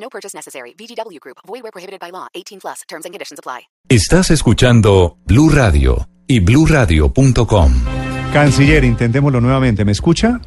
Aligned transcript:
No 0.00 0.08
purchase 0.08 0.34
necessary. 0.34 0.74
VGW 0.78 1.20
Group. 1.20 1.38
Void 1.46 1.62
where 1.62 1.72
prohibited 1.72 2.00
by 2.00 2.10
law. 2.10 2.26
18 2.34 2.60
plus. 2.60 2.82
Terms 2.88 3.04
and 3.04 3.12
conditions 3.12 3.38
apply. 3.38 3.68
Estás 3.88 4.30
escuchando 4.30 5.16
Blue 5.26 5.50
Radio 5.50 6.08
y 6.26 6.40
BlueRadio.com. 6.40 7.72
Canciller, 8.32 8.84
intentémoslo 8.84 9.40
nuevamente. 9.40 9.84
¿Me 9.84 9.92
escucha? 9.92 10.40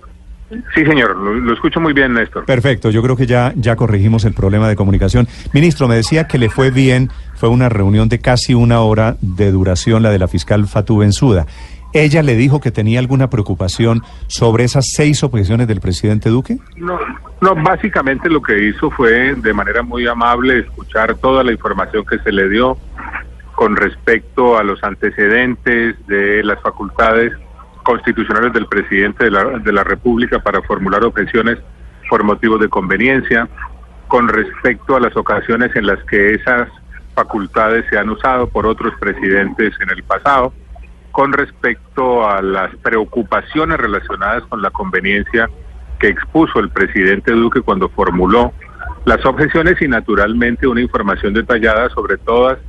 Sí, 0.75 0.85
señor, 0.85 1.15
lo, 1.15 1.33
lo, 1.33 1.53
escucho 1.53 1.79
muy 1.79 1.93
bien, 1.93 2.13
Néstor. 2.13 2.45
Perfecto, 2.45 2.89
yo 2.89 3.01
creo 3.01 3.15
que 3.15 3.25
ya, 3.25 3.53
ya 3.55 3.77
corregimos 3.77 4.25
el 4.25 4.33
problema 4.33 4.67
de 4.67 4.75
comunicación. 4.75 5.27
Ministro, 5.53 5.87
me 5.87 5.95
decía 5.95 6.27
que 6.27 6.37
le 6.37 6.49
fue 6.49 6.71
bien, 6.71 7.09
fue 7.35 7.47
una 7.47 7.69
reunión 7.69 8.09
de 8.09 8.19
casi 8.19 8.53
una 8.53 8.81
hora 8.81 9.15
de 9.21 9.49
duración, 9.49 10.03
la 10.03 10.09
de 10.09 10.19
la 10.19 10.27
fiscal 10.27 10.67
Fatou 10.67 10.97
Benzuda. 10.97 11.47
¿Ella 11.93 12.23
le 12.23 12.35
dijo 12.35 12.61
que 12.61 12.71
tenía 12.71 12.99
alguna 12.99 13.29
preocupación 13.29 14.01
sobre 14.27 14.63
esas 14.63 14.91
seis 14.93 15.23
objeciones 15.23 15.67
del 15.67 15.81
presidente 15.81 16.29
Duque? 16.29 16.57
No, 16.77 16.97
no, 17.41 17.55
básicamente 17.55 18.29
lo 18.29 18.41
que 18.41 18.69
hizo 18.69 18.89
fue 18.91 19.35
de 19.35 19.53
manera 19.53 19.81
muy 19.81 20.07
amable 20.07 20.59
escuchar 20.59 21.15
toda 21.15 21.43
la 21.43 21.51
información 21.51 22.05
que 22.05 22.19
se 22.19 22.31
le 22.31 22.47
dio 22.47 22.77
con 23.55 23.75
respecto 23.75 24.57
a 24.57 24.63
los 24.63 24.81
antecedentes 24.83 25.95
de 26.07 26.43
las 26.43 26.61
facultades 26.61 27.33
constitucionales 27.83 28.53
del 28.53 28.67
presidente 28.67 29.25
de 29.25 29.31
la, 29.31 29.43
de 29.59 29.73
la 29.73 29.83
República 29.83 30.39
para 30.39 30.61
formular 30.61 31.03
objeciones 31.03 31.57
por 32.09 32.23
motivos 32.23 32.59
de 32.59 32.69
conveniencia, 32.69 33.49
con 34.07 34.27
respecto 34.27 34.95
a 34.95 34.99
las 34.99 35.15
ocasiones 35.15 35.75
en 35.75 35.87
las 35.87 36.03
que 36.05 36.35
esas 36.35 36.69
facultades 37.15 37.85
se 37.89 37.97
han 37.97 38.09
usado 38.09 38.47
por 38.47 38.65
otros 38.65 38.93
presidentes 38.99 39.73
en 39.81 39.89
el 39.89 40.03
pasado, 40.03 40.53
con 41.11 41.33
respecto 41.33 42.27
a 42.27 42.41
las 42.41 42.75
preocupaciones 42.77 43.77
relacionadas 43.77 44.43
con 44.43 44.61
la 44.61 44.71
conveniencia 44.71 45.49
que 45.99 46.07
expuso 46.07 46.59
el 46.59 46.69
presidente 46.69 47.31
Duque 47.31 47.61
cuando 47.61 47.89
formuló 47.89 48.53
las 49.05 49.25
objeciones 49.25 49.81
y 49.81 49.87
naturalmente 49.87 50.67
una 50.67 50.81
información 50.81 51.33
detallada 51.33 51.89
sobre 51.89 52.17
todas 52.17 52.59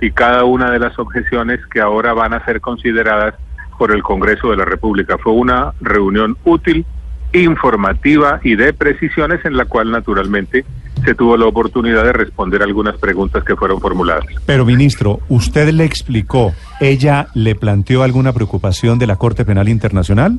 y 0.00 0.10
cada 0.10 0.44
una 0.44 0.70
de 0.70 0.78
las 0.78 0.98
objeciones 0.98 1.60
que 1.66 1.80
ahora 1.80 2.12
van 2.12 2.34
a 2.34 2.44
ser 2.44 2.60
consideradas 2.60 3.34
por 3.78 3.92
el 3.92 4.02
Congreso 4.02 4.50
de 4.50 4.56
la 4.56 4.64
República. 4.64 5.18
Fue 5.18 5.32
una 5.32 5.72
reunión 5.80 6.36
útil, 6.44 6.84
informativa 7.32 8.40
y 8.42 8.56
de 8.56 8.72
precisiones 8.72 9.44
en 9.44 9.56
la 9.56 9.64
cual 9.64 9.90
naturalmente 9.90 10.64
se 11.04 11.14
tuvo 11.14 11.36
la 11.36 11.46
oportunidad 11.46 12.04
de 12.04 12.12
responder 12.12 12.62
algunas 12.62 12.96
preguntas 12.98 13.44
que 13.44 13.56
fueron 13.56 13.80
formuladas. 13.80 14.24
Pero, 14.46 14.64
ministro, 14.64 15.20
¿usted 15.28 15.70
le 15.70 15.84
explicó, 15.84 16.52
ella 16.80 17.28
le 17.34 17.54
planteó 17.54 18.02
alguna 18.02 18.32
preocupación 18.32 18.98
de 18.98 19.06
la 19.06 19.16
Corte 19.16 19.44
Penal 19.44 19.68
Internacional? 19.68 20.38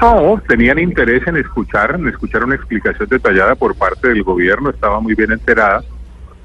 No, 0.00 0.40
tenían 0.46 0.78
interés 0.78 1.26
en 1.26 1.36
escuchar, 1.36 1.96
en 1.96 2.08
escuchar 2.08 2.44
una 2.44 2.54
explicación 2.54 3.08
detallada 3.08 3.54
por 3.56 3.74
parte 3.74 4.08
del 4.08 4.22
gobierno, 4.22 4.70
estaba 4.70 5.00
muy 5.00 5.14
bien 5.14 5.32
enterada 5.32 5.82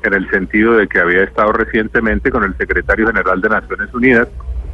en 0.03 0.13
el 0.13 0.30
sentido 0.30 0.73
de 0.73 0.88
que 0.88 1.00
había 1.00 1.23
estado 1.23 1.53
recientemente 1.53 2.31
con 2.31 2.44
el 2.44 2.57
secretario 2.57 3.07
general 3.07 3.41
de 3.41 3.50
Naciones 3.50 3.94
Unidas, 3.94 4.28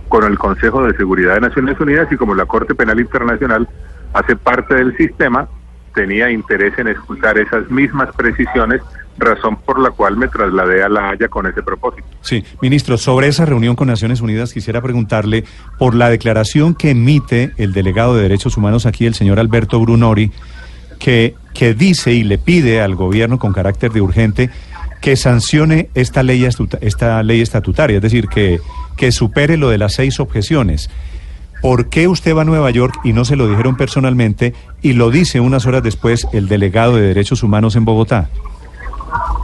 con 0.08 0.24
el 0.24 0.38
Consejo 0.40 0.86
de 0.86 0.98
Seguridad 0.98 1.36
de 1.36 1.42
Naciones 1.42 1.80
Unidas 1.80 2.12
y 2.12 2.16
como 2.16 2.34
la 2.34 2.46
Corte 2.46 2.74
Penal 2.74 3.00
Internacional 3.00 3.68
hace 4.14 4.36
parte 4.36 4.76
del 4.76 4.96
sistema, 4.98 5.48
tenía 5.94 6.32
interés 6.32 6.78
en 6.78 6.88
escuchar 6.88 7.38
esas 7.38 7.70
mismas 7.70 8.10
precisiones, 8.16 8.82
razón 9.18 9.58
por 9.58 9.80
la 9.80 9.92
cual 9.92 10.18
me 10.18 10.28
trasladé 10.28 10.82
a 10.84 10.90
La 10.90 11.10
Haya 11.10 11.28
con 11.28 11.46
ese 11.46 11.62
propósito. 11.62 12.08
Sí, 12.22 12.44
ministro, 12.62 12.98
sobre 12.98 13.28
esa 13.28 13.46
reunión 13.46 13.76
con 13.76 13.88
Naciones 13.88 14.22
Unidas 14.22 14.54
quisiera 14.54 14.82
preguntarle 14.82 15.44
por 15.78 15.94
la 15.94 16.10
declaración 16.10 16.74
que 16.74 16.92
emite 16.92 17.52
el 17.58 17.74
delegado 17.74 18.16
de 18.16 18.24
Derechos 18.24 18.58
Humanos 18.58 18.86
aquí, 18.86 19.06
el 19.06 19.16
señor 19.16 19.40
Alberto 19.40 19.80
Brunori, 19.80 20.32
que, 21.00 21.36
que 21.54 21.74
dice 21.74 22.14
y 22.14 22.24
le 22.24 22.38
pide 22.38 22.82
al 22.82 22.96
gobierno 22.96 23.40
con 23.40 23.54
carácter 23.54 23.92
de 23.92 24.02
urgente 24.02 24.50
que 25.02 25.16
sancione 25.16 25.90
esta 25.96 26.24
ley, 26.24 26.46
esta 26.82 27.24
ley 27.24 27.42
estatutaria, 27.42 27.98
es 27.98 28.02
decir, 28.02 28.28
que, 28.28 28.60
que 28.98 29.12
supere 29.12 29.58
lo 29.58 29.70
de 29.70 29.78
las 29.78 29.94
seis 29.94 30.20
objeciones. 30.20 30.90
¿Por 31.62 31.90
qué 31.90 32.08
usted 32.08 32.36
va 32.36 32.44
a 32.44 32.46
Nueva 32.46 32.72
York 32.72 32.96
y 33.04 33.12
no 33.12 33.26
se 33.26 33.36
lo 33.36 33.48
dijeron 33.48 33.76
personalmente 33.76 34.54
y 34.82 34.94
lo 34.94 35.10
dice 35.12 35.42
unas 35.42 35.66
horas 35.66 35.84
después 35.84 36.28
el 36.32 36.48
delegado 36.48 36.96
de 36.96 37.02
Derechos 37.02 37.44
Humanos 37.44 37.76
en 37.76 37.84
Bogotá? 37.84 38.30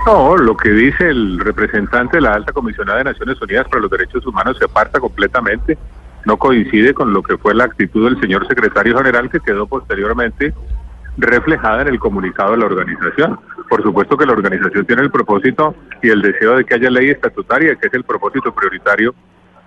No, 0.06 0.38
lo 0.38 0.56
que 0.56 0.70
dice 0.70 1.10
el 1.10 1.40
representante 1.40 2.18
de 2.18 2.22
la 2.22 2.36
Alta 2.36 2.54
Comisionada 2.54 3.00
de 3.00 3.06
Naciones 3.06 3.42
Unidas 3.42 3.68
para 3.68 3.82
los 3.82 3.92
Derechos 3.92 4.26
Humanos 4.26 4.58
se 4.58 4.66
aparta 4.66 5.00
completamente, 5.00 5.78
no 6.26 6.38
coincide 6.38 6.94
con 6.94 7.12
lo 7.12 7.22
que 7.22 7.38
fue 7.38 7.54
la 7.54 7.66
actitud 7.66 8.06
del 8.06 8.20
señor 8.22 8.48
secretario 8.48 8.98
general 8.98 9.30
que 9.30 9.40
quedó 9.40 9.68
posteriormente 9.68 10.54
reflejada 11.18 11.82
en 11.82 11.88
el 11.90 12.00
comunicado 12.00 12.52
de 12.52 12.58
la 12.58 12.66
organización. 12.66 13.40
Por 13.68 13.82
supuesto 13.84 14.16
que 14.16 14.26
la 14.26 14.34
organización 14.34 14.86
tiene 14.86 15.02
el 15.02 15.12
propósito 15.12 15.76
y 16.02 16.10
el 16.10 16.22
deseo 16.22 16.58
de 16.58 16.66
que 16.66 16.76
haya 16.76 16.90
ley 16.90 17.10
estatutaria, 17.10 17.76
que 17.76 17.88
es 17.88 17.94
el 17.94 18.04
propósito 18.04 18.54
prioritario 18.54 19.14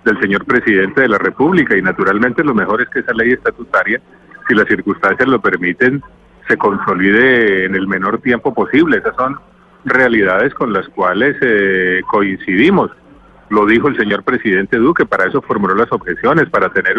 del 0.05 0.19
señor 0.19 0.45
presidente 0.45 1.01
de 1.01 1.09
la 1.09 1.17
República 1.17 1.77
y 1.77 1.81
naturalmente 1.81 2.43
lo 2.43 2.53
mejor 2.53 2.81
es 2.81 2.89
que 2.89 2.99
esa 2.99 3.13
ley 3.13 3.31
estatutaria, 3.31 4.01
si 4.47 4.55
las 4.55 4.67
circunstancias 4.67 5.27
lo 5.27 5.41
permiten, 5.41 6.01
se 6.47 6.57
consolide 6.57 7.65
en 7.65 7.75
el 7.75 7.87
menor 7.87 8.19
tiempo 8.19 8.53
posible. 8.53 8.97
Esas 8.97 9.15
son 9.15 9.39
realidades 9.85 10.53
con 10.53 10.73
las 10.73 10.87
cuales 10.89 11.37
eh, 11.41 12.01
coincidimos. 12.09 12.91
Lo 13.49 13.65
dijo 13.65 13.87
el 13.87 13.97
señor 13.97 14.23
presidente 14.23 14.77
Duque, 14.77 15.05
para 15.05 15.27
eso 15.27 15.41
formuló 15.41 15.75
las 15.75 15.91
objeciones, 15.91 16.49
para 16.49 16.69
tener 16.69 16.95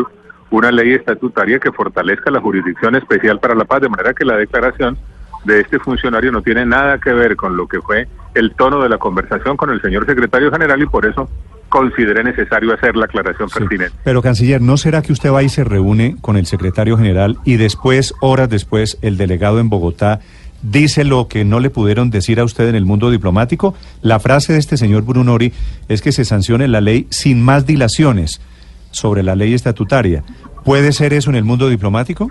una 0.50 0.72
ley 0.72 0.92
estatutaria 0.92 1.58
que 1.58 1.72
fortalezca 1.72 2.30
la 2.30 2.40
jurisdicción 2.40 2.96
especial 2.96 3.38
para 3.38 3.54
la 3.54 3.64
paz, 3.64 3.82
de 3.82 3.88
manera 3.88 4.14
que 4.14 4.24
la 4.24 4.36
declaración 4.36 4.98
de 5.44 5.60
este 5.60 5.78
funcionario 5.78 6.32
no 6.32 6.42
tiene 6.42 6.66
nada 6.66 6.98
que 6.98 7.12
ver 7.12 7.36
con 7.36 7.56
lo 7.56 7.66
que 7.66 7.80
fue 7.80 8.06
el 8.34 8.54
tono 8.54 8.82
de 8.82 8.88
la 8.88 8.98
conversación 8.98 9.56
con 9.56 9.70
el 9.70 9.80
señor 9.80 10.06
secretario 10.06 10.50
general 10.50 10.82
y 10.82 10.86
por 10.86 11.06
eso 11.06 11.28
consideré 11.70 12.22
necesario 12.22 12.75
hacer 12.75 12.94
la 12.97 13.06
aclaración 13.06 13.48
Sí, 13.48 13.58
pertinente. 13.58 13.97
Pero, 14.04 14.20
canciller, 14.20 14.60
¿no 14.60 14.76
será 14.76 15.00
que 15.00 15.12
usted 15.12 15.32
va 15.32 15.42
y 15.42 15.48
se 15.48 15.64
reúne 15.64 16.16
con 16.20 16.36
el 16.36 16.44
secretario 16.44 16.98
general 16.98 17.38
y 17.44 17.56
después, 17.56 18.12
horas 18.20 18.50
después, 18.50 18.98
el 19.00 19.16
delegado 19.16 19.58
en 19.60 19.70
Bogotá 19.70 20.20
dice 20.62 21.04
lo 21.04 21.26
que 21.28 21.44
no 21.47 21.59
le 21.59 21.70
pudieron 21.70 22.10
decir 22.10 22.38
a 22.38 22.44
usted 22.44 22.69
en 22.69 22.75
el 22.75 22.84
mundo 22.84 23.10
diplomático? 23.10 23.75
La 24.03 24.20
frase 24.20 24.53
de 24.53 24.59
este 24.59 24.76
señor 24.76 25.03
Brunori 25.04 25.54
es 25.88 26.03
que 26.03 26.12
se 26.12 26.26
sancione 26.26 26.69
la 26.69 26.82
ley 26.82 27.06
sin 27.09 27.42
más 27.42 27.64
dilaciones 27.64 28.42
sobre 28.91 29.22
la 29.22 29.36
ley 29.36 29.54
estatutaria. 29.54 30.22
¿Puede 30.64 30.92
ser 30.92 31.14
eso 31.14 31.30
en 31.30 31.36
el 31.36 31.44
mundo 31.44 31.70
diplomático? 31.70 32.30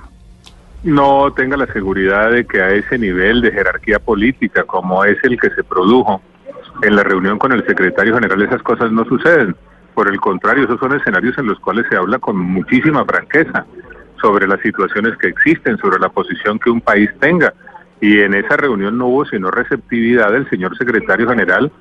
no 0.84 1.34
tenga 1.34 1.58
la 1.58 1.68
seguridad 1.68 2.32
de 2.32 2.46
que 2.46 2.62
a 2.62 2.70
ese 2.70 2.98
nivel 2.98 3.42
de 3.42 3.52
jerarquía 3.52 4.00
política 4.00 4.64
como 4.64 5.04
es 5.04 5.18
el 5.24 5.40
que 5.40 5.50
se 5.50 5.64
produjo 5.64 6.22
en 6.82 6.96
la 6.96 7.04
reunión 7.04 7.38
con 7.38 7.52
el 7.52 7.66
secretario 7.66 8.16
general 8.16 8.42
esas 8.42 8.62
cosas 8.64 8.92
no 8.92 9.06
suceden. 9.06 9.56
Por 9.94 10.10
el 10.10 10.20
contrario, 10.20 10.64
esos 10.64 10.80
son 10.80 10.94
escenarios 10.94 11.38
en 11.38 11.48
los 11.48 11.60
cuales 11.60 11.86
se 11.90 11.98
habla 11.98 12.20
con 12.20 12.38
muchísima 12.38 13.04
franqueza 13.06 13.66
sobre 14.22 14.48
las 14.48 14.62
situaciones 14.62 15.18
que 15.18 15.28
existen, 15.28 15.78
sobre 15.78 16.00
la 16.00 16.10
posición 16.10 16.60
que 16.60 16.70
un 16.70 16.82
país 16.82 17.10
tenga. 17.20 17.54
Y 18.02 18.20
en 18.22 18.34
esa 18.34 18.56
reunión 18.56 18.98
no 18.98 19.08
hubo 19.08 19.26
sino 19.26 19.52
receptividad 19.52 20.32
del 20.32 20.50
señor 20.50 20.78
secretario 20.78 21.28
general, 21.28 21.72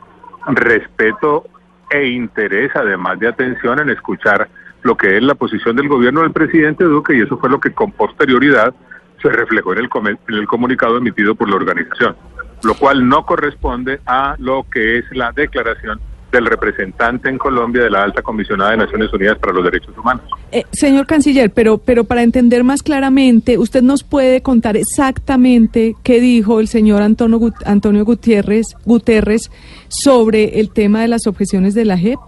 respeto 0.49 1.44
e 1.91 2.09
interés, 2.09 2.71
además 2.75 3.19
de 3.19 3.29
atención 3.29 3.79
en 3.81 3.91
escuchar 3.91 4.49
lo 4.83 4.97
que 4.97 5.17
es 5.17 5.23
la 5.23 5.35
posición 5.35 5.77
del 5.77 5.89
gobierno 5.89 6.23
del 6.23 6.33
presidente 6.33 6.85
Duque 6.85 7.17
y 7.17 7.21
eso 7.21 7.39
fue 7.39 7.51
lo 7.51 7.61
que 7.61 7.73
con 7.73 7.93
posterioridad 7.93 8.75
se 9.21 9.29
reflejó 9.29 9.73
en 9.73 9.81
el, 9.81 9.89
en 10.29 10.35
el 10.35 10.47
comunicado 10.47 10.97
emitido 10.99 11.35
por 11.35 11.49
la 11.49 11.56
organización, 11.56 12.17
lo 12.62 12.75
cual 12.75 13.08
no 13.08 13.25
corresponde 13.25 14.00
a 14.06 14.34
lo 14.38 14.66
que 14.70 14.99
es 14.99 15.05
la 15.12 15.32
declaración 15.32 16.00
del 16.32 16.44
representante 16.44 17.31
en 17.31 17.38
Colombia 17.38 17.82
de 17.82 17.88
la 17.90 18.02
Alta 18.02 18.20
Comisionada 18.20 18.72
de 18.72 18.76
Naciones 18.76 19.10
Unidas 19.14 19.38
para 19.38 19.55
los 19.55 19.64
Derechos 19.64 19.96
Humanos. 19.96 20.25
Eh, 20.52 20.64
señor 20.72 21.06
canciller, 21.06 21.50
pero, 21.50 21.78
pero 21.78 22.05
para 22.05 22.22
entender 22.22 22.64
más 22.64 22.82
claramente, 22.82 23.56
¿usted 23.56 23.81
nos 23.82 24.02
puede 24.05 24.43
contar 24.43 24.76
exactamente 24.76 25.94
qué 26.02 26.20
dijo 26.20 26.60
el 26.60 26.69
señor 26.69 27.00
Antonio, 27.00 27.38
Gut- 27.38 27.62
Antonio 27.64 28.05
Gutiérrez, 28.05 28.66
Guterres 28.84 29.50
sobre 29.88 30.60
el 30.60 30.70
tema 30.70 31.00
de 31.00 31.08
las 31.08 31.26
objeciones 31.26 31.72
de 31.75 31.87
la 31.87 31.96
JEP? 31.96 32.19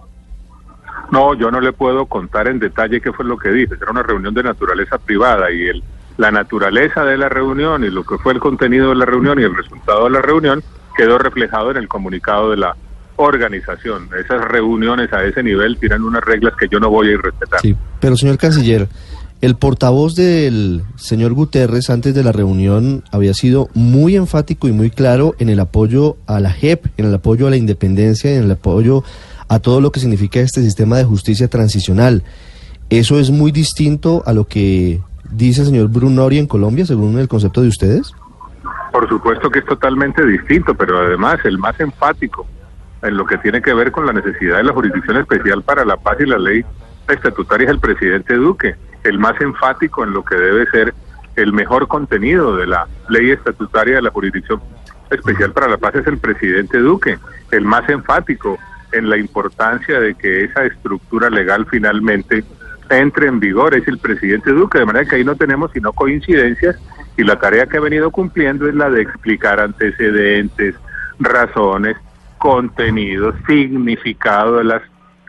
No, 1.11 1.33
yo 1.35 1.51
no 1.51 1.59
le 1.61 1.73
puedo 1.73 2.05
contar 2.07 2.47
en 2.47 2.57
detalle 2.57 3.01
qué 3.01 3.11
fue 3.11 3.25
lo 3.25 3.37
que 3.37 3.49
dije. 3.49 3.75
Era 3.79 3.91
una 3.91 4.01
reunión 4.01 4.33
de 4.33 4.43
naturaleza 4.43 4.97
privada 4.97 5.51
y 5.51 5.67
el, 5.67 5.83
la 6.21 6.29
naturaleza 6.29 7.03
de 7.03 7.17
la 7.17 7.29
reunión 7.29 7.83
y 7.83 7.89
lo 7.89 8.03
que 8.03 8.15
fue 8.19 8.33
el 8.33 8.39
contenido 8.39 8.89
de 8.89 8.95
la 8.95 9.05
reunión 9.05 9.39
y 9.39 9.43
el 9.43 9.55
resultado 9.55 10.03
de 10.03 10.11
la 10.11 10.21
reunión 10.21 10.63
quedó 10.95 11.17
reflejado 11.17 11.71
en 11.71 11.77
el 11.77 11.87
comunicado 11.87 12.51
de 12.51 12.57
la 12.57 12.75
organización. 13.15 14.07
Esas 14.23 14.45
reuniones 14.45 15.11
a 15.13 15.23
ese 15.23 15.41
nivel 15.41 15.77
tienen 15.79 16.03
unas 16.03 16.23
reglas 16.23 16.53
que 16.59 16.67
yo 16.69 16.79
no 16.79 16.91
voy 16.91 17.07
a 17.07 17.11
ir 17.13 17.21
respetar. 17.21 17.59
Sí, 17.61 17.75
pero 17.99 18.15
señor 18.15 18.37
canciller, 18.37 18.87
el 19.41 19.55
portavoz 19.55 20.13
del 20.13 20.83
señor 20.95 21.33
Guterres 21.33 21.89
antes 21.89 22.13
de 22.13 22.23
la 22.23 22.31
reunión 22.31 23.03
había 23.11 23.33
sido 23.33 23.69
muy 23.73 24.15
enfático 24.15 24.67
y 24.67 24.73
muy 24.73 24.91
claro 24.91 25.33
en 25.39 25.49
el 25.49 25.59
apoyo 25.59 26.17
a 26.27 26.39
la 26.39 26.51
JEP, 26.51 26.85
en 26.97 27.05
el 27.07 27.15
apoyo 27.15 27.47
a 27.47 27.49
la 27.49 27.57
independencia, 27.57 28.31
en 28.31 28.43
el 28.43 28.51
apoyo 28.51 29.03
a 29.47 29.57
todo 29.57 29.81
lo 29.81 29.91
que 29.91 29.99
significa 29.99 30.39
este 30.39 30.61
sistema 30.61 30.97
de 30.97 31.03
justicia 31.03 31.47
transicional. 31.47 32.21
¿Eso 32.91 33.19
es 33.19 33.31
muy 33.31 33.51
distinto 33.51 34.21
a 34.27 34.33
lo 34.33 34.45
que 34.45 34.99
dice 35.31 35.61
el 35.61 35.67
señor 35.67 35.89
Brunori 35.89 36.37
en 36.37 36.47
Colombia, 36.47 36.85
según 36.85 37.17
el 37.19 37.27
concepto 37.27 37.61
de 37.61 37.69
ustedes? 37.69 38.13
Por 38.91 39.07
supuesto 39.07 39.49
que 39.49 39.59
es 39.59 39.65
totalmente 39.65 40.25
distinto, 40.25 40.73
pero 40.75 40.99
además 40.99 41.39
el 41.45 41.57
más 41.57 41.79
enfático 41.79 42.45
en 43.01 43.17
lo 43.17 43.25
que 43.25 43.37
tiene 43.37 43.61
que 43.61 43.73
ver 43.73 43.91
con 43.91 44.05
la 44.05 44.13
necesidad 44.13 44.57
de 44.57 44.63
la 44.63 44.73
jurisdicción 44.73 45.17
especial 45.17 45.63
para 45.63 45.85
la 45.85 45.97
paz 45.97 46.17
y 46.19 46.25
la 46.25 46.37
ley 46.37 46.63
estatutaria 47.07 47.65
es 47.65 47.71
el 47.71 47.79
presidente 47.79 48.35
Duque, 48.35 48.75
el 49.03 49.17
más 49.17 49.39
enfático 49.41 50.03
en 50.03 50.11
lo 50.11 50.23
que 50.23 50.35
debe 50.35 50.69
ser 50.69 50.93
el 51.35 51.53
mejor 51.53 51.87
contenido 51.87 52.55
de 52.57 52.67
la 52.67 52.87
ley 53.09 53.31
estatutaria 53.31 53.95
de 53.95 54.01
la 54.01 54.11
jurisdicción 54.11 54.61
especial 55.09 55.51
para 55.51 55.67
la 55.67 55.77
paz 55.77 55.95
es 55.95 56.07
el 56.07 56.17
presidente 56.17 56.77
Duque, 56.77 57.17
el 57.51 57.65
más 57.65 57.87
enfático 57.89 58.57
en 58.91 59.09
la 59.09 59.17
importancia 59.17 59.99
de 59.99 60.15
que 60.15 60.43
esa 60.43 60.65
estructura 60.65 61.29
legal 61.29 61.65
finalmente 61.69 62.43
entre 62.91 63.27
en 63.27 63.39
vigor 63.39 63.75
es 63.75 63.87
el 63.87 63.97
presidente 63.97 64.51
Duque, 64.51 64.79
de 64.79 64.85
manera 64.85 65.05
que 65.05 65.15
ahí 65.15 65.23
no 65.23 65.35
tenemos 65.35 65.71
sino 65.71 65.93
coincidencias 65.93 66.75
y 67.17 67.23
la 67.23 67.39
tarea 67.39 67.65
que 67.65 67.77
ha 67.77 67.81
venido 67.81 68.11
cumpliendo 68.11 68.67
es 68.67 68.75
la 68.75 68.89
de 68.89 69.01
explicar 69.01 69.59
antecedentes, 69.59 70.75
razones, 71.19 71.97
contenido, 72.37 73.33
significado 73.47 74.57
de 74.57 74.63
las 74.65 74.81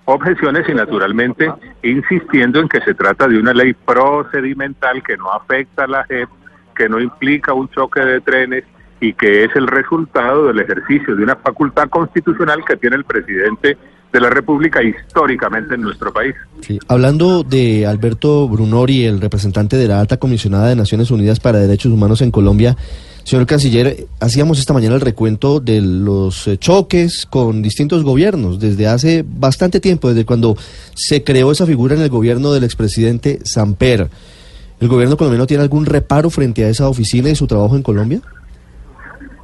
objeciones 0.04 0.68
y 0.68 0.74
naturalmente 0.74 1.52
insistiendo 1.82 2.60
en 2.60 2.68
que 2.68 2.80
se 2.80 2.94
trata 2.94 3.28
de 3.28 3.38
una 3.38 3.52
ley 3.52 3.74
procedimental 3.74 5.02
que 5.02 5.16
no 5.16 5.30
afecta 5.30 5.84
a 5.84 5.88
la 5.88 6.04
JEP, 6.04 6.28
que 6.74 6.88
no 6.88 7.00
implica 7.00 7.52
un 7.52 7.68
choque 7.68 8.00
de 8.00 8.20
trenes 8.20 8.64
y 9.00 9.12
que 9.12 9.44
es 9.44 9.54
el 9.54 9.66
resultado 9.66 10.46
del 10.46 10.60
ejercicio 10.60 11.14
de 11.14 11.22
una 11.22 11.36
facultad 11.36 11.88
constitucional 11.88 12.64
que 12.64 12.76
tiene 12.76 12.96
el 12.96 13.04
presidente 13.04 13.76
de 14.12 14.20
la 14.20 14.30
República 14.30 14.82
históricamente 14.82 15.74
en 15.74 15.80
nuestro 15.80 16.12
país. 16.12 16.34
Sí. 16.60 16.78
Hablando 16.88 17.42
de 17.42 17.86
Alberto 17.86 18.48
Brunori, 18.48 19.04
el 19.04 19.20
representante 19.20 19.76
de 19.76 19.88
la 19.88 20.00
alta 20.00 20.18
comisionada 20.18 20.68
de 20.68 20.76
Naciones 20.76 21.10
Unidas 21.10 21.40
para 21.40 21.58
Derechos 21.58 21.92
Humanos 21.92 22.20
en 22.20 22.30
Colombia, 22.30 22.76
Señor 23.24 23.46
canciller, 23.46 24.08
hacíamos 24.20 24.58
esta 24.58 24.74
mañana 24.74 24.96
el 24.96 25.00
recuento 25.00 25.60
de 25.60 25.80
los 25.80 26.48
eh, 26.48 26.58
choques 26.58 27.24
con 27.24 27.62
distintos 27.62 28.02
gobiernos 28.02 28.58
desde 28.58 28.88
hace 28.88 29.24
bastante 29.24 29.78
tiempo, 29.78 30.08
desde 30.08 30.26
cuando 30.26 30.56
se 30.94 31.22
creó 31.22 31.52
esa 31.52 31.64
figura 31.64 31.94
en 31.94 32.02
el 32.02 32.08
gobierno 32.08 32.52
del 32.52 32.64
expresidente 32.64 33.38
Samper. 33.44 34.08
¿El 34.80 34.88
gobierno 34.88 35.16
colombiano 35.16 35.46
tiene 35.46 35.62
algún 35.62 35.86
reparo 35.86 36.30
frente 36.30 36.64
a 36.64 36.68
esa 36.68 36.88
oficina 36.88 37.28
y 37.30 37.36
su 37.36 37.46
trabajo 37.46 37.76
en 37.76 37.84
Colombia? 37.84 38.20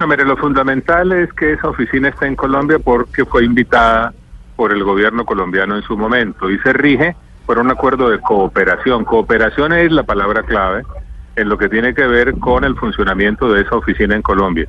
No, 0.01 0.09
mire, 0.09 0.25
lo 0.25 0.37
fundamental 0.37 1.13
es 1.13 1.33
que 1.33 1.53
esa 1.53 1.69
oficina 1.69 2.09
está 2.09 2.27
en 2.27 2.35
Colombia 2.35 2.81
porque 2.81 3.25
fue 3.25 3.45
invitada 3.45 4.13
por 4.59 4.73
el 4.73 4.83
gobierno 4.83 5.25
colombiano 5.25 5.77
en 5.77 5.85
su 5.85 5.97
momento 5.97 6.51
y 6.51 6.59
se 6.59 6.73
rige 6.73 7.15
por 7.47 7.61
un 7.61 7.71
acuerdo 7.71 8.11
de 8.11 8.19
cooperación. 8.19 9.05
Cooperación 9.05 9.73
es 9.73 9.93
la 9.93 10.03
palabra 10.03 10.43
clave 10.43 10.83
en 11.37 11.49
lo 11.49 11.57
que 11.57 11.69
tiene 11.69 11.95
que 11.95 12.05
ver 12.09 12.35
con 12.41 12.65
el 12.65 12.75
funcionamiento 12.75 13.53
de 13.53 13.63
esa 13.63 13.77
oficina 13.77 14.17
en 14.17 14.23
Colombia. 14.23 14.67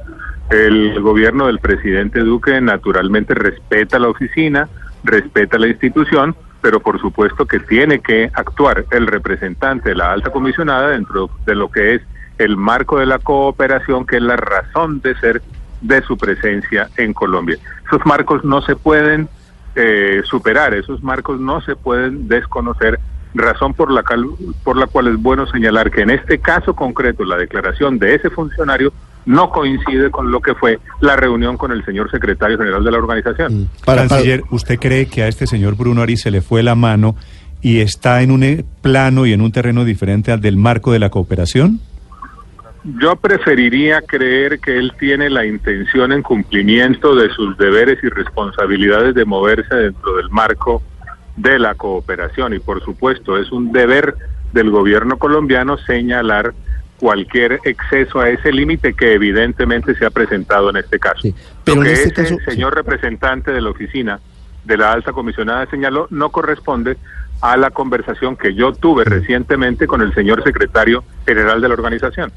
El 0.52 1.02
gobierno 1.02 1.48
del 1.48 1.58
presidente 1.58 2.20
Duque 2.20 2.62
naturalmente 2.62 3.34
respeta 3.34 3.98
la 3.98 4.10
oficina, 4.10 4.70
respeta 5.04 5.58
la 5.58 5.70
institución, 5.70 6.36
pero 6.62 6.80
por 6.82 7.02
supuesto 7.02 7.48
que 7.48 7.60
tiene 7.60 8.00
que 8.00 8.30
actuar 8.36 8.86
el 8.92 9.08
representante 9.08 9.90
de 9.90 9.96
la 9.96 10.12
alta 10.12 10.32
comisionada 10.32 10.90
dentro 10.90 11.32
de 11.48 11.56
lo 11.56 11.72
que 11.72 11.96
es 11.96 12.02
el 12.38 12.58
marco 12.58 13.00
de 13.00 13.08
la 13.08 13.18
cooperación, 13.18 14.06
que 14.06 14.18
es 14.18 14.22
la 14.22 14.38
razón 14.38 15.02
de 15.02 15.16
ser 15.16 15.42
de 15.82 16.04
su 16.04 16.16
presencia 16.16 16.90
en 16.96 17.12
Colombia. 17.12 17.58
Esos 17.88 18.06
marcos 18.06 18.46
no 18.46 18.62
se 18.62 18.76
pueden 18.76 19.28
eh, 19.76 20.22
superar, 20.26 20.74
esos 20.74 21.04
marcos 21.04 21.40
no 21.40 21.62
se 21.62 21.76
pueden 21.76 22.28
desconocer 22.28 23.00
razón 23.34 23.74
por 23.74 23.92
la, 23.92 24.04
por 24.64 24.78
la 24.78 24.88
cual 24.88 25.08
es 25.08 25.18
bueno 25.18 25.46
señalar 25.48 25.92
que 25.92 26.02
en 26.02 26.10
este 26.10 26.40
caso 26.40 26.76
concreto 26.76 27.24
la 27.24 27.38
declaración 27.38 28.00
de 28.00 28.16
ese 28.16 28.30
funcionario 28.30 28.92
no 29.26 29.52
coincide 29.52 30.10
con 30.10 30.32
lo 30.32 30.42
que 30.42 30.56
fue 30.56 30.80
la 31.02 31.16
reunión 31.16 31.58
con 31.58 31.72
el 31.72 31.86
señor 31.86 32.10
secretario 32.10 32.58
general 32.58 32.84
de 32.84 32.92
la 32.92 32.98
organización. 32.98 33.62
Mm. 33.62 33.70
Para, 33.86 34.08
Canciller, 34.08 34.44
¿usted 34.50 34.80
cree 34.80 35.06
que 35.06 35.24
a 35.24 35.28
este 35.28 35.46
señor 35.46 35.76
Bruno 35.76 36.02
Ari 36.02 36.18
se 36.18 36.32
le 36.32 36.42
fue 36.42 36.64
la 36.64 36.76
mano 36.76 37.16
y 37.62 37.82
está 37.82 38.22
en 38.22 38.32
un 38.32 38.66
plano 38.82 39.26
y 39.26 39.34
en 39.34 39.42
un 39.42 39.52
terreno 39.52 39.86
diferente 39.86 40.32
al 40.32 40.42
del 40.42 40.58
marco 40.58 40.92
de 40.92 41.00
la 41.00 41.10
cooperación? 41.10 41.80
Yo 42.84 43.18
preferiría 43.18 44.02
creer 44.02 44.60
que 44.60 44.78
él 44.78 44.94
tiene 44.98 45.30
la 45.30 45.46
intención 45.46 46.14
en 46.14 46.22
cumplimiento 46.22 47.14
de 47.14 47.30
sus 47.30 47.58
deberes 47.58 48.02
y 48.04 48.10
responsabilidades 48.10 49.16
de 49.16 49.26
moverse 49.26 49.76
dentro 49.76 50.16
del 50.16 50.30
marco 50.30 50.82
de 51.36 51.60
la 51.60 51.76
cooperación 51.76 52.54
y 52.54 52.60
por 52.60 52.84
supuesto 52.84 53.38
es 53.38 53.52
un 53.52 53.72
deber 53.72 54.16
del 54.54 54.70
gobierno 54.70 55.18
colombiano 55.18 55.78
señalar 55.78 56.54
cualquier 57.00 57.60
exceso 57.64 58.20
a 58.20 58.30
ese 58.30 58.52
límite 58.52 58.94
que 58.94 59.14
evidentemente 59.14 59.96
se 59.96 60.06
ha 60.06 60.10
presentado 60.10 60.70
en 60.70 60.78
este 60.78 61.00
caso. 61.00 61.30
pero 61.64 61.78
Lo 61.78 61.84
que 61.84 61.94
este 61.94 62.22
ese 62.24 62.38
señor 62.46 62.76
representante 62.76 63.52
de 63.52 63.62
la 63.62 63.70
oficina 63.70 64.20
de 64.66 64.78
la 64.78 64.92
alta 64.92 65.14
comisionada 65.14 65.66
señaló 65.68 66.08
no 66.10 66.30
corresponde 66.30 66.98
a 67.42 67.56
la 67.56 67.72
conversación 67.72 68.36
que 68.36 68.54
yo 68.54 68.74
tuve 68.74 69.06
recientemente 69.06 69.88
con 69.88 70.02
el 70.02 70.14
señor 70.14 70.44
secretario 70.44 71.04
general 71.26 71.62
de 71.62 71.68
la 71.70 71.74
organización. 71.74 72.32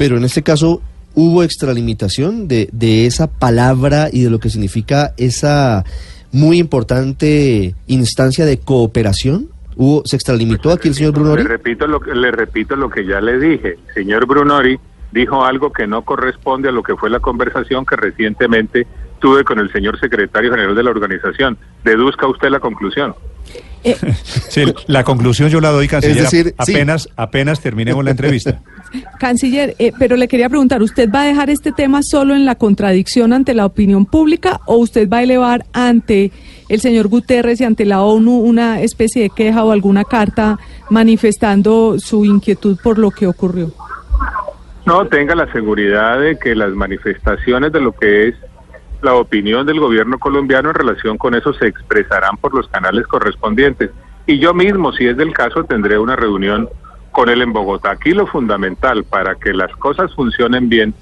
Pero 0.00 0.16
en 0.16 0.24
este 0.24 0.42
caso 0.42 0.80
hubo 1.14 1.42
extralimitación 1.42 2.48
de, 2.48 2.70
de 2.72 3.04
esa 3.04 3.26
palabra 3.26 4.08
y 4.10 4.22
de 4.22 4.30
lo 4.30 4.38
que 4.38 4.48
significa 4.48 5.12
esa 5.18 5.84
muy 6.32 6.58
importante 6.58 7.74
instancia 7.86 8.46
de 8.46 8.58
cooperación? 8.60 9.50
¿Hubo, 9.76 10.00
¿Se 10.06 10.16
extralimitó 10.16 10.70
aquí 10.70 10.88
el 10.88 10.94
señor 10.94 11.12
Brunori? 11.12 11.42
Le 11.42 11.48
repito, 11.50 11.86
lo, 11.86 12.00
le 12.00 12.30
repito 12.30 12.76
lo 12.76 12.88
que 12.88 13.04
ya 13.04 13.20
le 13.20 13.38
dije. 13.38 13.76
señor 13.92 14.24
Brunori 14.24 14.80
dijo 15.12 15.44
algo 15.44 15.70
que 15.70 15.86
no 15.86 16.00
corresponde 16.02 16.70
a 16.70 16.72
lo 16.72 16.82
que 16.82 16.96
fue 16.96 17.10
la 17.10 17.20
conversación 17.20 17.84
que 17.84 17.96
recientemente 17.96 18.86
tuve 19.18 19.44
con 19.44 19.58
el 19.58 19.70
señor 19.70 20.00
secretario 20.00 20.50
general 20.50 20.74
de 20.74 20.82
la 20.82 20.92
organización. 20.92 21.58
Deduzca 21.84 22.26
usted 22.26 22.48
la 22.48 22.60
conclusión. 22.60 23.14
Sí, 24.48 24.64
la 24.86 25.04
conclusión 25.04 25.48
yo 25.48 25.60
la 25.60 25.70
doy, 25.70 25.88
canciller, 25.88 26.18
es 26.18 26.30
decir, 26.30 26.54
apenas, 26.58 27.08
apenas 27.16 27.60
terminemos 27.60 28.04
la 28.04 28.10
entrevista. 28.10 28.60
Canciller, 29.18 29.74
eh, 29.78 29.92
pero 29.98 30.16
le 30.16 30.28
quería 30.28 30.48
preguntar, 30.48 30.82
¿usted 30.82 31.08
va 31.10 31.22
a 31.22 31.26
dejar 31.26 31.50
este 31.50 31.72
tema 31.72 32.00
solo 32.02 32.34
en 32.34 32.44
la 32.44 32.54
contradicción 32.54 33.32
ante 33.32 33.54
la 33.54 33.66
opinión 33.66 34.06
pública 34.06 34.60
o 34.66 34.76
usted 34.76 35.08
va 35.08 35.18
a 35.18 35.22
elevar 35.22 35.64
ante 35.72 36.32
el 36.68 36.80
señor 36.80 37.08
Guterres 37.08 37.60
y 37.60 37.64
ante 37.64 37.84
la 37.84 38.02
ONU 38.02 38.40
una 38.40 38.80
especie 38.80 39.22
de 39.22 39.30
queja 39.30 39.64
o 39.64 39.72
alguna 39.72 40.04
carta 40.04 40.58
manifestando 40.88 41.98
su 41.98 42.24
inquietud 42.24 42.78
por 42.82 42.98
lo 42.98 43.10
que 43.10 43.26
ocurrió? 43.26 43.72
No, 44.86 45.06
tenga 45.06 45.34
la 45.34 45.50
seguridad 45.52 46.20
de 46.20 46.38
que 46.38 46.54
las 46.54 46.70
manifestaciones 46.72 47.72
de 47.72 47.80
lo 47.80 47.92
que 47.92 48.28
es 48.28 48.34
la 49.02 49.14
opinión 49.14 49.66
del 49.66 49.80
gobierno 49.80 50.18
colombiano 50.18 50.70
en 50.70 50.74
relación 50.74 51.16
con 51.16 51.34
eso 51.34 51.52
se 51.54 51.66
expresarán 51.66 52.36
por 52.36 52.54
los 52.54 52.68
canales 52.68 53.06
correspondientes. 53.06 53.90
Y 54.26 54.38
yo 54.38 54.52
mismo, 54.54 54.92
si 54.92 55.06
es 55.06 55.16
del 55.16 55.32
caso, 55.32 55.64
tendré 55.64 55.98
una 55.98 56.16
reunión 56.16 56.68
con 57.20 57.28
él 57.28 57.42
en 57.42 57.52
Bogotá. 57.52 57.90
Aquí 57.90 58.12
lo 58.12 58.26
fundamental 58.26 59.04
para 59.04 59.34
que 59.34 59.52
las 59.52 59.70
cosas 59.76 60.10
funcionen 60.14 60.70
bien 60.70 60.94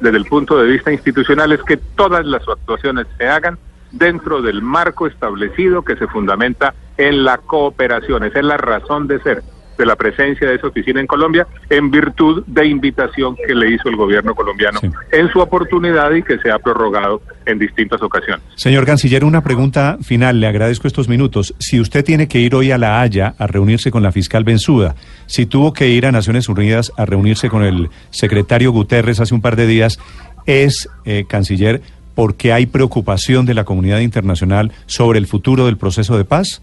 desde 0.00 0.16
el 0.16 0.24
punto 0.24 0.56
de 0.56 0.70
vista 0.70 0.90
institucional 0.90 1.52
es 1.52 1.62
que 1.64 1.76
todas 1.76 2.24
las 2.24 2.48
actuaciones 2.48 3.06
se 3.18 3.28
hagan 3.28 3.58
dentro 3.92 4.40
del 4.40 4.62
marco 4.62 5.06
establecido 5.06 5.82
que 5.82 5.96
se 5.96 6.06
fundamenta 6.06 6.72
en 6.96 7.24
la 7.24 7.36
cooperación. 7.36 8.24
Esa 8.24 8.38
es 8.38 8.46
la 8.46 8.56
razón 8.56 9.06
de 9.06 9.20
ser 9.20 9.42
de 9.76 9.86
la 9.86 9.96
presencia 9.96 10.48
de 10.48 10.56
esa 10.56 10.68
oficina 10.68 11.00
en 11.00 11.06
Colombia 11.06 11.46
en 11.70 11.90
virtud 11.90 12.44
de 12.46 12.66
invitación 12.66 13.36
que 13.46 13.54
le 13.54 13.72
hizo 13.72 13.88
el 13.88 13.96
gobierno 13.96 14.34
colombiano 14.34 14.80
en 15.12 15.28
su 15.30 15.40
oportunidad 15.40 16.12
y 16.12 16.22
que 16.22 16.38
se 16.38 16.50
ha 16.50 16.58
prorrogado 16.58 17.20
en 17.44 17.58
distintas 17.58 18.02
ocasiones. 18.02 18.44
Señor 18.54 18.86
canciller, 18.86 19.24
una 19.24 19.42
pregunta 19.42 19.98
final, 20.02 20.40
le 20.40 20.46
agradezco 20.46 20.86
estos 20.86 21.08
minutos. 21.08 21.54
Si 21.58 21.80
usted 21.80 22.04
tiene 22.04 22.28
que 22.28 22.38
ir 22.38 22.54
hoy 22.54 22.70
a 22.70 22.78
La 22.78 23.00
Haya 23.00 23.34
a 23.38 23.46
reunirse 23.46 23.90
con 23.90 24.02
la 24.02 24.12
fiscal 24.12 24.44
Benzuda, 24.44 24.94
si 25.26 25.46
tuvo 25.46 25.72
que 25.72 25.88
ir 25.88 26.06
a 26.06 26.12
Naciones 26.12 26.48
Unidas 26.48 26.92
a 26.96 27.04
reunirse 27.04 27.48
con 27.48 27.62
el 27.62 27.90
secretario 28.10 28.72
Guterres 28.72 29.20
hace 29.20 29.34
un 29.34 29.40
par 29.40 29.56
de 29.56 29.66
días, 29.66 29.98
es, 30.46 30.88
eh, 31.04 31.24
canciller, 31.28 31.82
porque 32.14 32.52
hay 32.52 32.66
preocupación 32.66 33.46
de 33.46 33.54
la 33.54 33.64
comunidad 33.64 34.00
internacional 34.00 34.72
sobre 34.86 35.18
el 35.18 35.26
futuro 35.26 35.66
del 35.66 35.76
proceso 35.76 36.16
de 36.16 36.24
paz? 36.24 36.62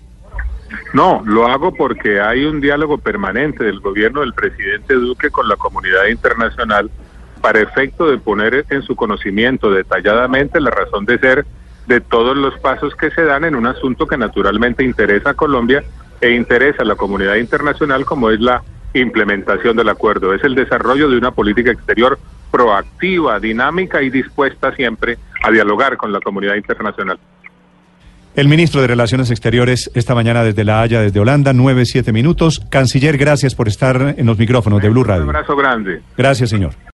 No, 0.94 1.22
lo 1.26 1.48
hago 1.48 1.74
porque 1.74 2.22
hay 2.22 2.46
un 2.46 2.62
diálogo 2.62 2.98
permanente 2.98 3.64
del 3.64 3.80
gobierno 3.80 4.22
del 4.22 4.34
presidente 4.34 4.94
Duque 4.94 5.30
con 5.30 5.48
la 5.48 5.56
comunidad 5.56 6.08
internacional 6.08 6.90
para 7.42 7.60
efecto 7.60 8.10
de 8.10 8.18
poner 8.18 8.66
en 8.70 8.84
su 8.84 8.96
conocimiento 8.96 9.72
detalladamente 9.72 10.62
la 10.62 10.70
razón 10.70 11.06
de 11.06 11.20
ser 11.20 11.46
de 11.88 12.00
todos 12.00 12.38
los 12.38 12.58
pasos 12.60 12.96
que 12.96 13.12
se 13.12 13.24
dan 13.24 13.44
en 13.44 13.56
un 13.56 13.66
asunto 13.66 14.08
que 14.08 14.18
naturalmente 14.18 14.84
interesa 14.84 15.32
a 15.32 15.34
Colombia 15.34 15.84
e 16.22 16.32
interesa 16.32 16.84
a 16.84 16.86
la 16.86 16.96
comunidad 16.96 17.36
internacional 17.36 18.06
como 18.06 18.30
es 18.30 18.40
la 18.40 18.64
implementación 18.94 19.76
del 19.76 19.90
acuerdo. 19.90 20.34
Es 20.34 20.44
el 20.44 20.56
desarrollo 20.56 21.10
de 21.10 21.18
una 21.18 21.32
política 21.32 21.72
exterior 21.72 22.18
proactiva, 22.52 23.40
dinámica 23.40 24.02
y 24.02 24.10
dispuesta 24.10 24.74
siempre 24.76 25.18
a 25.44 25.52
dialogar 25.52 25.98
con 25.98 26.14
la 26.14 26.22
comunidad 26.22 26.56
internacional. 26.56 27.20
El 28.36 28.48
ministro 28.48 28.82
de 28.82 28.88
Relaciones 28.88 29.30
Exteriores 29.30 29.92
esta 29.94 30.16
mañana 30.16 30.44
desde 30.44 30.64
La 30.64 30.82
Haya, 30.82 31.02
desde 31.02 31.20
Holanda, 31.20 31.54
nueve, 31.54 31.86
siete 31.86 32.12
minutos. 32.12 32.66
Canciller, 32.70 33.16
gracias 33.16 33.54
por 33.54 33.68
estar 33.68 34.16
en 34.18 34.26
los 34.26 34.40
micrófonos 34.40 34.82
de 34.82 34.90
Blue 34.90 35.04
Radio. 35.04 35.24
Un 35.24 35.30
abrazo 35.30 35.56
grande. 35.56 36.02
Gracias, 36.18 36.50
señor. 36.50 36.74